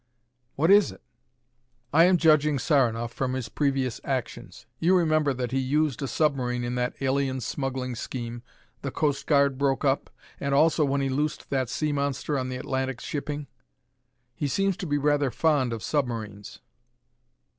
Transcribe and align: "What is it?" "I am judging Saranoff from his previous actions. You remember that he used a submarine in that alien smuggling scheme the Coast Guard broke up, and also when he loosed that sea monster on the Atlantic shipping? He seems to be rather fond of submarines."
"What 0.55 0.71
is 0.71 0.91
it?" 0.91 1.03
"I 1.93 2.05
am 2.05 2.17
judging 2.17 2.57
Saranoff 2.57 3.13
from 3.13 3.33
his 3.33 3.49
previous 3.49 4.01
actions. 4.03 4.65
You 4.79 4.97
remember 4.97 5.31
that 5.31 5.51
he 5.51 5.59
used 5.59 6.01
a 6.01 6.07
submarine 6.07 6.63
in 6.63 6.73
that 6.73 6.95
alien 7.01 7.39
smuggling 7.39 7.93
scheme 7.93 8.41
the 8.81 8.89
Coast 8.89 9.27
Guard 9.27 9.59
broke 9.59 9.85
up, 9.85 10.09
and 10.39 10.55
also 10.55 10.83
when 10.85 11.01
he 11.01 11.09
loosed 11.09 11.51
that 11.51 11.69
sea 11.69 11.91
monster 11.91 12.35
on 12.35 12.49
the 12.49 12.57
Atlantic 12.57 12.99
shipping? 12.99 13.45
He 14.33 14.47
seems 14.47 14.75
to 14.77 14.87
be 14.87 14.97
rather 14.97 15.29
fond 15.29 15.71
of 15.71 15.83
submarines." 15.83 16.61